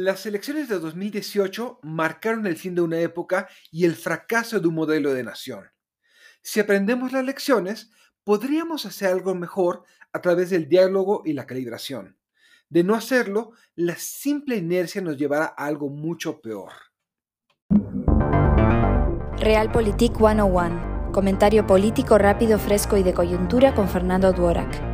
Las 0.00 0.26
elecciones 0.26 0.68
de 0.68 0.78
2018 0.78 1.80
marcaron 1.82 2.46
el 2.46 2.56
fin 2.56 2.76
de 2.76 2.82
una 2.82 3.00
época 3.00 3.48
y 3.72 3.84
el 3.84 3.96
fracaso 3.96 4.60
de 4.60 4.68
un 4.68 4.76
modelo 4.76 5.12
de 5.12 5.24
nación. 5.24 5.72
Si 6.40 6.60
aprendemos 6.60 7.10
las 7.10 7.24
lecciones, 7.24 7.90
podríamos 8.22 8.86
hacer 8.86 9.08
algo 9.08 9.34
mejor 9.34 9.82
a 10.12 10.20
través 10.20 10.50
del 10.50 10.68
diálogo 10.68 11.22
y 11.24 11.32
la 11.32 11.46
calibración. 11.46 12.16
De 12.68 12.84
no 12.84 12.94
hacerlo, 12.94 13.50
la 13.74 13.96
simple 13.96 14.54
inercia 14.54 15.00
nos 15.00 15.16
llevará 15.16 15.46
a 15.46 15.66
algo 15.66 15.88
mucho 15.88 16.40
peor. 16.40 16.70
Realpolitik 19.38 20.16
101. 20.16 21.10
Comentario 21.10 21.66
político 21.66 22.18
rápido, 22.18 22.60
fresco 22.60 22.96
y 22.96 23.02
de 23.02 23.14
coyuntura 23.14 23.74
con 23.74 23.88
Fernando 23.88 24.32
Duorak. 24.32 24.87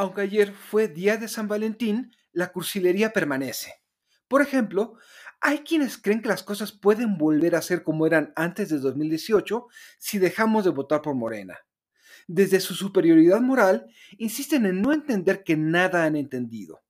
Aunque 0.00 0.22
ayer 0.22 0.54
fue 0.54 0.88
día 0.88 1.18
de 1.18 1.28
San 1.28 1.46
Valentín, 1.46 2.16
la 2.32 2.52
cursilería 2.52 3.12
permanece. 3.12 3.82
Por 4.28 4.40
ejemplo, 4.40 4.94
hay 5.42 5.58
quienes 5.58 5.98
creen 5.98 6.22
que 6.22 6.30
las 6.30 6.42
cosas 6.42 6.72
pueden 6.72 7.18
volver 7.18 7.54
a 7.54 7.60
ser 7.60 7.82
como 7.82 8.06
eran 8.06 8.32
antes 8.34 8.70
de 8.70 8.78
2018 8.78 9.66
si 9.98 10.18
dejamos 10.18 10.64
de 10.64 10.70
votar 10.70 11.02
por 11.02 11.14
Morena. 11.14 11.58
Desde 12.26 12.60
su 12.60 12.72
superioridad 12.72 13.42
moral, 13.42 13.88
insisten 14.16 14.64
en 14.64 14.80
no 14.80 14.94
entender 14.94 15.44
que 15.44 15.58
nada 15.58 16.04
han 16.04 16.16
entendido. 16.16 16.80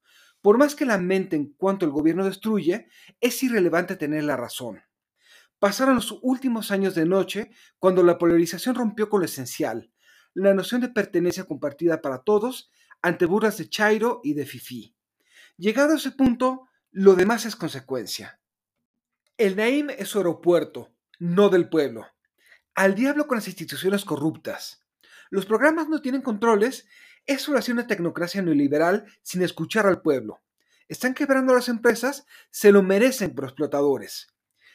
Por 0.41 0.57
más 0.57 0.77
que 0.77 0.87
lamenten 0.87 1.53
cuánto 1.57 1.87
el 1.87 1.91
gobierno 1.91 2.25
destruye, 2.25 2.87
es 3.21 3.43
irrelevante 3.43 3.97
tener 3.97 4.23
la 4.23 4.37
razón. 4.37 4.83
Pasaron 5.59 5.97
los 5.97 6.17
últimos 6.23 6.71
años 6.71 6.95
de 6.95 7.07
noche 7.07 7.51
cuando 7.81 8.05
la 8.05 8.19
polarización 8.19 8.77
rompió 8.77 9.11
con 9.11 9.19
lo 9.19 9.27
esencial, 9.27 9.91
la 10.33 10.55
noción 10.55 10.81
de 10.81 10.91
pertenencia 10.91 11.43
compartida 11.43 12.01
para 12.01 12.19
todos 12.19 12.71
ante 13.03 13.27
burlas 13.27 13.59
de 13.59 13.69
Chairo 13.69 14.21
y 14.23 14.35
de 14.35 14.47
Fifi. 14.47 14.95
Llegado 15.57 15.93
a 15.93 15.97
ese 15.97 16.13
punto, 16.13 16.69
lo 16.91 17.15
demás 17.15 17.45
es 17.47 17.57
consecuencia. 17.57 18.41
El 19.37 19.57
Naim 19.57 19.91
es 19.91 20.09
su 20.09 20.19
aeropuerto, 20.19 20.93
no 21.19 21.49
del 21.49 21.69
pueblo. 21.69 22.07
Al 22.75 22.95
diablo 22.95 23.27
con 23.27 23.37
las 23.37 23.49
instituciones 23.49 24.05
corruptas. 24.05 24.85
Los 25.31 25.47
programas 25.47 25.89
no 25.89 26.01
tienen 26.03 26.23
controles, 26.23 26.87
es 27.27 27.43
solo 27.43 27.61
una 27.71 27.87
tecnocracia 27.87 28.43
neoliberal 28.43 29.07
sin 29.23 29.43
escuchar 29.43 29.87
al 29.87 30.03
pueblo. 30.03 30.41
Están 30.89 31.15
quebrando 31.15 31.55
las 31.55 31.69
empresas, 31.69 32.27
se 32.51 32.73
lo 32.73 32.83
merecen 32.83 33.35
por 33.35 33.45
explotadores. 33.45 34.35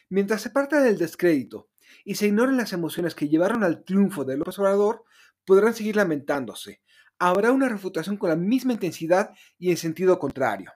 Mientras 0.10 0.42
se 0.42 0.50
parte 0.50 0.78
del 0.78 0.98
descrédito 0.98 1.70
y 2.06 2.16
se 2.16 2.28
ignoren 2.28 2.58
las 2.58 2.72
emociones 2.72 3.16
que 3.16 3.28
llevaron 3.28 3.64
al 3.64 3.84
triunfo 3.84 4.24
de 4.24 4.38
López 4.38 4.58
Obrador, 4.60 5.04
podrán 5.46 5.74
seguir 5.74 5.96
lamentándose, 5.96 6.82
habrá 7.20 7.52
una 7.52 7.70
refutación 7.70 8.18
con 8.18 8.30
la 8.30 8.36
misma 8.36 8.74
intensidad 8.74 9.32
y 9.58 9.72
en 9.72 9.78
sentido 9.78 10.20
contrario. 10.20 10.74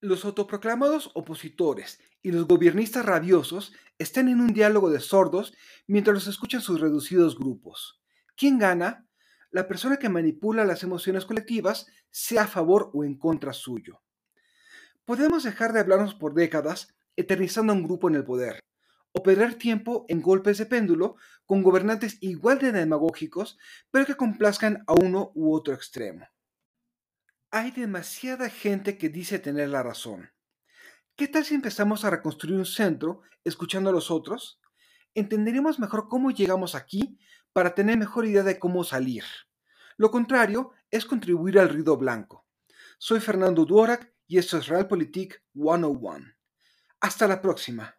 Los 0.00 0.24
autoproclamados 0.24 1.10
opositores 1.14 2.00
y 2.22 2.32
los 2.32 2.46
gobiernistas 2.46 3.04
rabiosos 3.04 3.72
están 3.98 4.28
en 4.28 4.40
un 4.40 4.52
diálogo 4.52 4.90
de 4.90 5.00
sordos 5.00 5.54
mientras 5.86 6.14
los 6.14 6.26
escuchan 6.26 6.60
sus 6.60 6.80
reducidos 6.80 7.38
grupos. 7.38 8.02
¿Quién 8.36 8.58
gana? 8.58 9.06
La 9.50 9.68
persona 9.68 9.98
que 9.98 10.08
manipula 10.08 10.64
las 10.64 10.82
emociones 10.82 11.24
colectivas, 11.24 11.86
sea 12.10 12.42
a 12.44 12.48
favor 12.48 12.90
o 12.94 13.04
en 13.04 13.16
contra 13.16 13.52
suyo. 13.52 14.02
Podemos 15.04 15.44
dejar 15.44 15.72
de 15.72 15.80
hablarnos 15.80 16.14
por 16.14 16.34
décadas 16.34 16.94
eternizando 17.16 17.72
a 17.72 17.76
un 17.76 17.82
grupo 17.82 18.08
en 18.08 18.16
el 18.16 18.24
poder, 18.24 18.60
o 19.12 19.22
perder 19.22 19.54
tiempo 19.54 20.04
en 20.08 20.22
golpes 20.22 20.58
de 20.58 20.66
péndulo 20.66 21.16
con 21.46 21.62
gobernantes 21.62 22.18
igual 22.20 22.58
de 22.58 22.72
demagógicos, 22.72 23.58
pero 23.90 24.06
que 24.06 24.16
complazcan 24.16 24.84
a 24.86 24.94
uno 24.94 25.32
u 25.34 25.54
otro 25.54 25.74
extremo. 25.74 26.26
Hay 27.50 27.70
demasiada 27.70 28.48
gente 28.48 28.96
que 28.96 29.10
dice 29.10 29.38
tener 29.38 29.68
la 29.68 29.82
razón. 29.82 30.30
¿Qué 31.16 31.28
tal 31.28 31.44
si 31.44 31.54
empezamos 31.54 32.04
a 32.04 32.10
reconstruir 32.10 32.56
un 32.56 32.64
centro 32.64 33.20
escuchando 33.44 33.90
a 33.90 33.92
los 33.92 34.10
otros? 34.10 34.60
Entenderemos 35.14 35.78
mejor 35.78 36.08
cómo 36.08 36.30
llegamos 36.30 36.74
aquí 36.74 37.18
para 37.52 37.74
tener 37.74 37.98
mejor 37.98 38.24
idea 38.24 38.42
de 38.42 38.58
cómo 38.58 38.82
salir. 38.82 39.24
Lo 39.98 40.10
contrario 40.10 40.72
es 40.90 41.04
contribuir 41.04 41.58
al 41.58 41.68
ruido 41.68 41.98
blanco. 41.98 42.46
Soy 42.98 43.20
Fernando 43.20 43.66
Duorak 43.66 44.14
y 44.26 44.38
esto 44.38 44.56
es 44.56 44.68
Realpolitik 44.68 45.42
101. 45.52 46.32
Hasta 47.00 47.28
la 47.28 47.42
próxima. 47.42 47.98